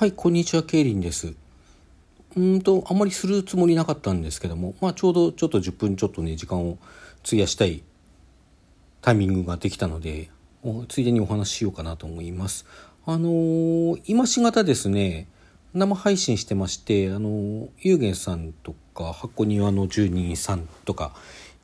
[0.00, 1.34] はい、こんにちは、ケイリンです。
[2.34, 6.78] うんと、あんまりするつもりなかったんですけども、まあ、ちょうどちょっと10分ちょっとね、時間を
[7.22, 7.82] 費やしたい
[9.02, 10.30] タイミングができたので、
[10.88, 12.64] ついでにお話ししようかなと思います。
[13.04, 15.28] あのー今しがたですね、
[15.74, 21.14] 生配信してまして、あのー、ゆうげんさんとか、箱庭の住人さんとか、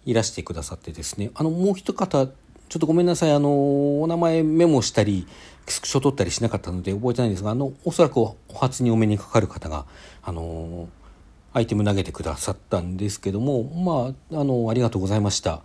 [0.05, 2.29] いらしてくださってですね、あの、もう一方、
[2.69, 5.27] ちょっとごめんなさい、あのお名前メモしたり、
[5.69, 9.87] スクショ取ったりしなかったので覚えてないんですが、あの、おそらくお初にお目にかかる方が、
[10.23, 10.89] あの
[11.53, 15.63] アイテム投げてくださったんですけども、まあ、あの、ありがとうございました。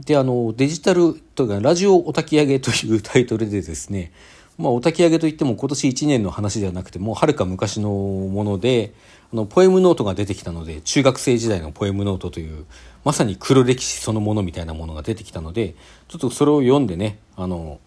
[0.00, 4.10] で、あの、デジタルというか、ラジオお焚き上げというタイトルでですね、
[4.58, 8.92] まあ、お焚き上げといっても今年1年の話ではなくて、もうはるか昔のもので、
[9.32, 12.66] あの、ポエムノートが出てきたので、中学生時代のポエムノートという、
[13.04, 15.74] まさに黒歴史そのものみたいなものが出てきたので、
[16.08, 17.80] ちょっとそれを読んでね、あの、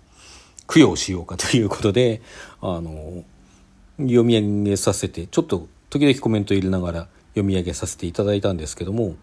[0.68, 2.22] 供養しようかということで、
[2.62, 3.24] あの、
[3.98, 9.16] 読み上げさせて、ちょっと時々コメント入れながら読み上げさせていただいたんですけども、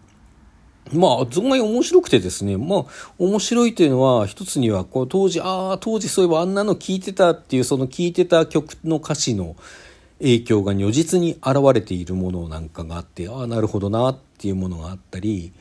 [0.91, 2.85] まあ、存外面白くてですね、まあ、
[3.19, 9.57] 面白いというのは、一つには、こう、当時、ああ、当時そういえばあんなの聞いてたっていう、その聞いてた曲の歌詞の
[10.19, 15.53] 影響が如実に現れているものなんかがあって、ああ、なるほどなっていうものがあったり、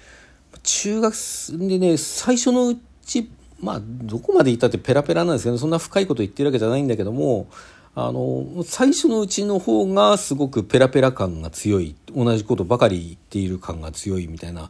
[0.63, 1.15] 中学
[1.51, 7.47] でね、最初のうち、まあ、どこまで言ったってペラペラなんですけど、そんな深いこと言ってるわけじゃないんだけども、
[7.93, 14.69] あの、最初のうちの方がすごくペラペラ感が強い、同じことばかり言っている感が強いみたいな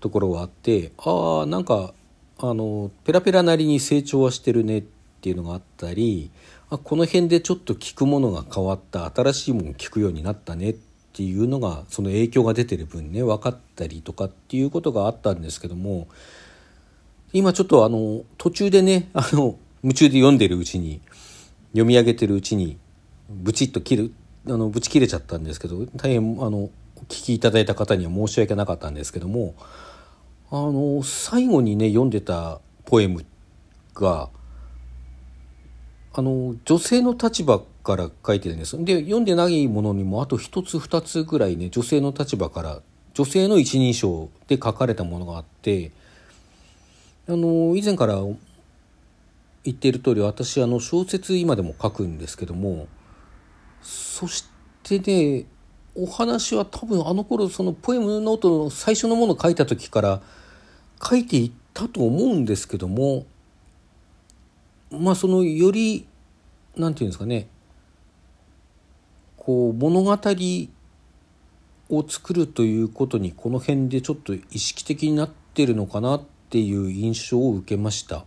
[0.00, 1.94] ところはあって、ああ、んか、
[2.38, 4.84] あの、ペラペラなりに成長はしてるねっ
[5.20, 6.30] ていうのがあったり、
[6.68, 10.76] あこの辺でちょっと聞くものが変わった、新しいものを聞くようになったねっ
[11.12, 16.08] ていうのが、その影響が出てる分ね、分かったりとかっていうことがあったんですけども、
[17.32, 21.00] 今ちょっとあの途中でねあの夢中で読んでるうちに
[21.72, 22.78] 読み上げてるうちに
[23.28, 24.12] ブチッと切る
[24.46, 26.70] あのブチ切れちゃったんですけど大変あのお
[27.08, 29.54] 聞きいただいた方には申し訳なかったんですけども
[30.50, 33.24] あの最後にね読んでたポエム
[33.94, 34.30] が
[36.14, 42.80] あの女性の立場から書いてるんですで読んでないものにもあと一つ二つぐらいね女性の立場から
[43.14, 45.90] 女性の一人称で書かれたものがあって
[47.28, 48.14] あの以前から
[49.64, 52.86] 言っている通り私あの小説今でも書くんですけども
[53.82, 54.44] そし
[54.82, 55.46] てね
[55.96, 60.22] お話は多分あの頃そのポエムノートの最初のものを書いた時から
[61.02, 63.26] 書いていったと思うんですけども
[64.90, 66.06] まあそのより
[66.76, 67.48] なんていうんですかね
[69.36, 70.18] こう物語
[71.88, 78.24] を作るということにこの辺でちょっと意識的になってるのかなっていう印象を受けました。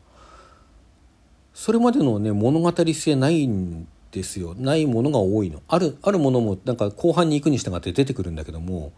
[1.53, 4.55] それまでのね物語性ないんですよ。
[4.57, 5.61] ないものが多いの。
[5.67, 8.91] あるあるものもなんか後半に行くに従って出てくるんだけども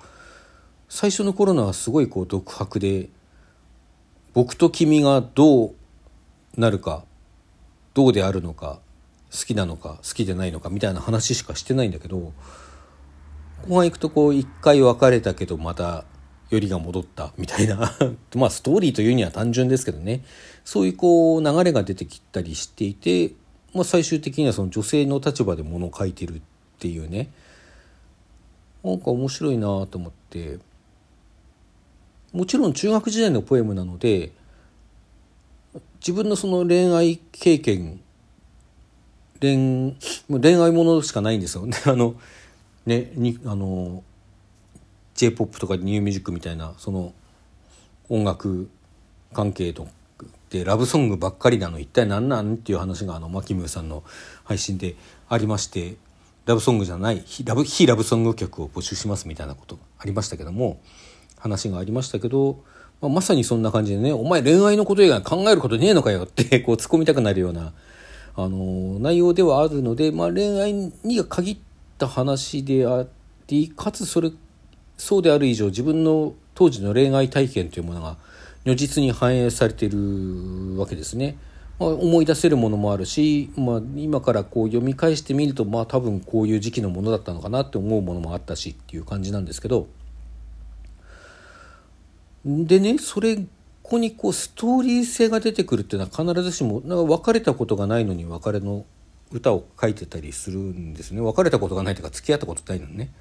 [0.90, 3.10] 最初の頃のはすごいこう独白で
[4.34, 5.74] 僕と君がどう
[6.58, 7.04] なるか
[7.94, 8.80] どうであるのか
[9.32, 12.34] 好きなのか好きでないのかみたいな話しかしてないんだけど
[13.68, 16.06] 後半行くとこう一回別れたけどまた
[16.52, 17.94] よりが戻ったみたいな。
[18.36, 20.24] まあストーリーというには単純ですけどね。
[20.66, 23.32] そういうこう流れが出てきたりしていて、
[23.74, 26.42] まあ、最終的にはその女性の立場でものを書いてるっ
[26.80, 27.30] ていうね。
[28.84, 30.60] なんか面白いなと思って。
[32.34, 34.32] もちろん中学時代のポエムなので
[36.00, 38.00] 自分のその恋愛経験
[39.42, 39.96] 恋
[40.30, 41.66] 恋愛ものしかないんですよ。
[41.66, 42.16] ねあの
[42.86, 44.04] ねにあの
[45.16, 47.14] J−POP とかニューミュージックみたいなその
[48.08, 48.70] 音楽
[49.34, 49.88] 関係と
[50.52, 51.80] でラブソングばっかりなの。
[51.80, 52.56] 一体何なん？
[52.56, 54.04] っていう話があのマキムーさんの
[54.44, 54.96] 配信で
[55.30, 55.96] ありまして
[56.46, 60.82] ラブソングじゃない非ラブ非ラブソング曲を募集しますみたいなことがありましたけども
[61.38, 62.64] 話がありましたけど、
[63.00, 67.74] まあ、まさにそんな感じでね「お前恋愛のこと以外考えることねえのかよ」って こう突っ込みたくなるような
[68.36, 71.58] あの内容ではあるので、まあ、恋愛に限っ
[71.98, 73.06] た話であ
[73.48, 74.32] りかつそれ
[74.98, 78.18] そうである以上自分の当時の恋愛体験というものが
[78.66, 81.38] 如実に反映されているわけですね。
[81.80, 89.88] まあ、思い出せるものもあるし、まあ、今からこう読み返してみるとまあ多分こういう時期のものだったのかなって思うものもあったしっていう感じなんですけど。
[92.46, 93.46] でねそれこ
[93.84, 98.86] こにこうストーリー性が出てくるっていうのは必ずしもなんか別れたことがないのに別れの
[99.32, 101.22] 歌を書いてたりするんですね。
[101.22, 103.12] 別れたことがないというか付き合ったことないのにね。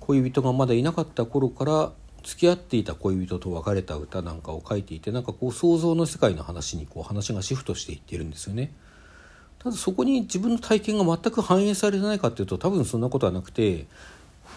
[0.00, 1.92] 恋人がまだいなかった頃から
[2.26, 8.72] 付き合っていた恋人と別れた歌なんかを書いていてなんかこう想像の世界の話にこう話がシフトしていってるんですよね。
[9.60, 13.86] ただそこに自分の体験が全く反映されてないかっていうと多分そんなことはなくて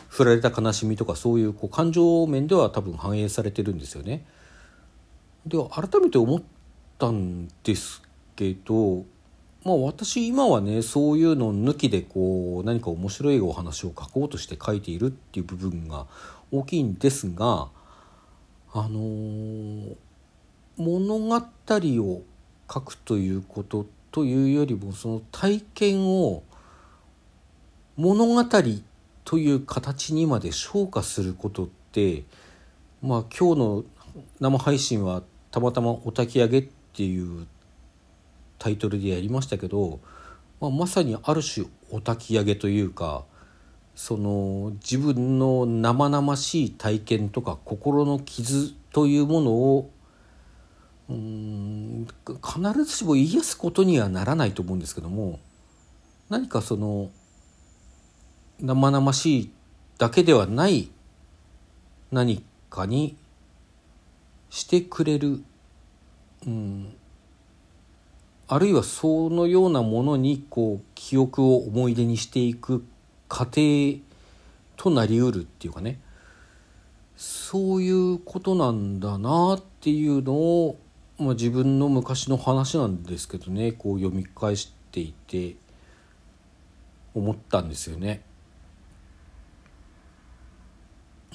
[0.08, 4.26] 振られた悲しみとかそういうこう感情面では多分反映されてるんですよね。
[5.46, 6.42] では改めて思っ
[6.98, 8.02] たんです
[8.36, 9.06] けど
[9.64, 16.08] まあ私今はねそういうの抜きでこう何か面白いお話を書こうとして書いているっていう部分が
[16.52, 17.70] 大きいんですが
[18.72, 19.96] あのー、
[20.78, 22.22] 物語を
[22.72, 26.44] 書くということというよりもその体験を
[27.96, 28.46] 物語
[29.26, 32.24] という形にまで昇華することって
[33.02, 33.84] まあ今日の
[34.40, 37.48] 生配信はたまたま「お焚き上げ」っていう
[38.58, 40.00] タイトルでやりましたけど、
[40.60, 43.24] まあ、まさにある種お焚き上げというか
[43.96, 49.92] その自分の生々しい体験とか心の傷というものを
[51.10, 52.08] うん
[52.46, 55.40] 必ずしも癒すことにはならないと思うんですけども
[56.30, 57.10] 何かその
[58.60, 59.52] 生々しい
[59.98, 60.90] だけではない
[62.12, 63.18] 何かに
[64.50, 65.42] してくれる、
[66.46, 66.96] うん、
[68.48, 72.84] あるいはそのようなものにこう記憶を思い出にしていく。
[73.30, 74.00] 過程
[74.76, 76.00] となりうるっていうかね
[77.16, 80.78] そういうことなんだなっていうのを、
[81.18, 85.56] まあ、自分の昔の話なんですけどねこう読み返していて
[87.14, 88.22] 思ったんですよね。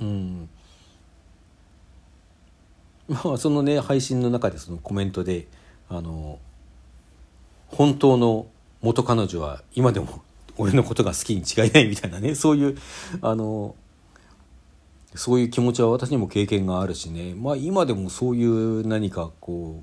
[0.01, 0.49] うん、
[3.09, 5.47] まあそのね配信の中でそのコメントで
[5.89, 6.39] あの
[7.69, 8.47] 本当の
[8.81, 10.23] 元彼女は今でも
[10.57, 12.79] 俺のことが好きに違いないみたいなね そういう
[13.21, 13.75] あの
[15.15, 17.35] そういう気持ちは私にも経験があるしね。
[17.35, 19.83] まあ今でもそういう何かこ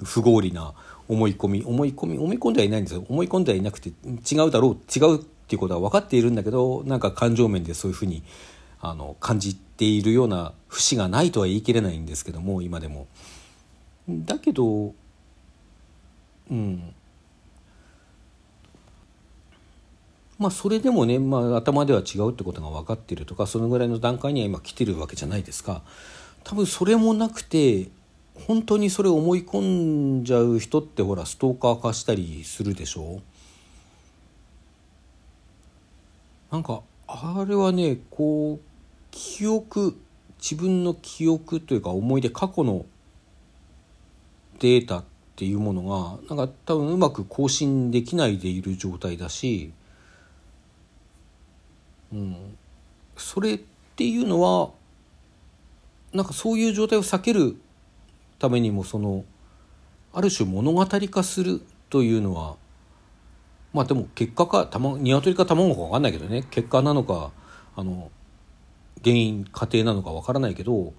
[0.00, 0.74] う不合理な
[1.08, 3.04] 思い込み思い込み思い込んではいないんですよ。
[3.08, 8.22] 思い込んではいなくて違うだろう違うっていうことは分かっているんだけどなんか感情面でそういうふうに
[8.80, 13.08] あの感じているような節がないとは言い切れないんですけども今でも。
[14.08, 14.94] だけど
[16.50, 16.94] うん。
[20.38, 25.82] まあそれでもね、まあ、頭では違うってことが分かってるとかそのぐらいの段階には今来てるわけじゃないですか。
[26.44, 27.88] 多分それもなくて
[28.46, 33.20] 本当にそれを思い込んじゃう人ってほらストーカー化したりするでしょ。
[36.52, 38.60] なんかあれはねこう
[39.10, 39.98] 記憶
[40.38, 42.84] 自分の記憶というか思い出過去の
[44.60, 45.04] データっ
[45.34, 45.82] ていうもの
[46.28, 49.72] がなんか多分うまく更新できないでいる状態だし、
[53.16, 53.60] それっ
[53.96, 54.70] ていうのは
[56.12, 57.56] なんかそういう状態を避ける
[58.38, 59.24] ためにもその
[60.12, 62.56] ある種物語化するというのは
[63.72, 67.30] まあでも結果か鶏か卵か分かんないけどね結果なのか
[67.74, 68.10] あの
[69.04, 70.94] 原因過程なのか分からないけど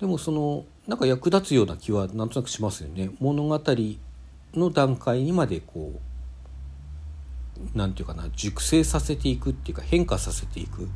[0.00, 3.10] でもそのなんか役立つような気はなんとなくしますよね。
[3.20, 3.60] 物語
[4.54, 6.09] の段階にまでこう
[7.74, 10.88] なんていうかな熟成させていくっていうか変化させていく、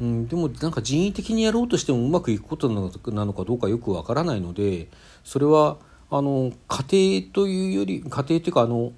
[0.00, 4.88] うん、でもなんか人為的にやろうとしてもうまくいくことなのかどうかよくわからないので
[5.24, 5.78] それは
[6.10, 8.92] あの家庭というより家庭というかあの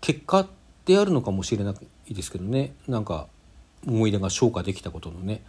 [0.00, 0.48] 結果
[0.84, 1.74] であるのかもしれな
[2.08, 3.28] いですけどねなんか
[3.86, 5.42] 思い出が消化できたことのね。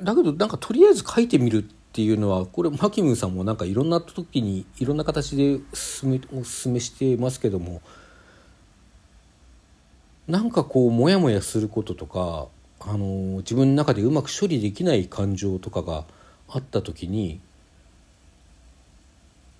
[0.00, 6.08] だけどなんかとりあえず書いてみるってていうのはこれマキムさんもなんかいろんな時にいろんな形でおす
[6.44, 7.82] すめしてますけども
[10.26, 12.46] なんかこうモヤモヤすることとか、
[12.80, 16.04] あの自分の中でうまく処理できない感情とかが
[16.48, 17.40] あった時に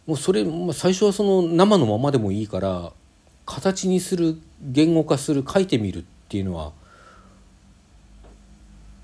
[0.07, 2.93] もうそれ、まあ、最初はその生のままでもいいから
[3.47, 6.73] 形にする言語化する書いてみるっていうのは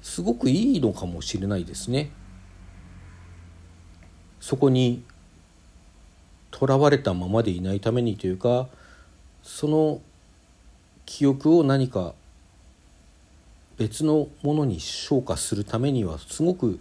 [0.02, 2.10] すごくいいのかもしれないですね。
[4.40, 5.02] そこに
[6.50, 8.68] とらわれたままでいないためにというか
[9.42, 10.00] その
[11.06, 12.14] 記憶を何か
[13.76, 16.80] 別のものに昇華するためにはすごく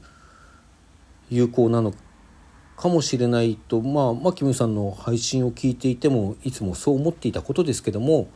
[1.30, 1.94] 有効なの
[2.76, 8.30] かもしれないとまあマキムさんの配信を聞いていてもいつもそう思っていたことですけども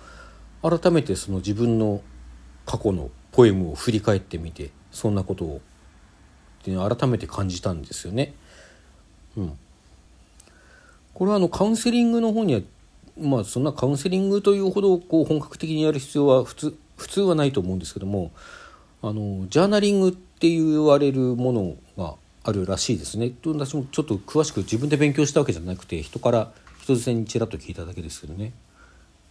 [0.62, 2.02] 改めてその自分の
[2.66, 5.62] 過去のポエムを振り返ってみてそんなことを
[6.62, 8.36] っていうのを改めて感じたんですよね。
[9.38, 9.58] うん、
[11.14, 12.62] これはあのカウンセリングの方には
[13.20, 18.32] まあそんなカウンセリングというほどこう本格的にやる必要は普通普通はないと思うんですけども
[19.02, 23.32] あのジャーナリングって言われるものがあるらしいですね。
[23.46, 28.54] 私もちょっと詳しく自分で勉強したわけじゃなくて人から人づてにちらっと聞いただけですけどね。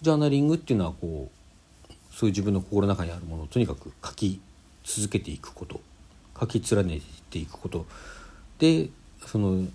[0.02, 4.40] ジャーナリングっていうのはこうそういう自分の心の中にあるものをとにかく書き
[4.85, 5.80] 続けていくこと
[6.38, 7.87] 書き連ねていくこと
[8.59, 8.88] で
[9.26, 9.66] その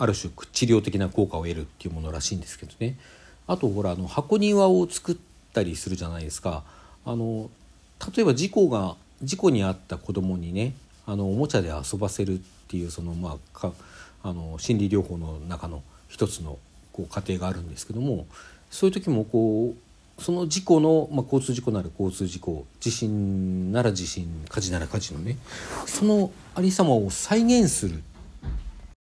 [0.00, 2.96] ある種治療的な効果を得るっていうものらしいんですけどね。
[3.46, 5.16] あとほらあの箱庭を作っ
[5.52, 6.64] たりするじゃないですか。
[7.04, 7.50] あの
[8.14, 10.72] 例えば事故が事故に遭った子供にね
[11.06, 13.72] あのおもちゃで遊ばせるっていうそのまあか
[14.22, 16.58] あの心理療法の中の一つの
[16.92, 18.26] こう過程があるんですけども
[18.70, 19.74] そういう時もこ
[20.18, 25.36] うその事故の、まあ、交通事故なら交通事故地震なら地震火事なら火事のね
[25.86, 28.02] そのありさまを再現する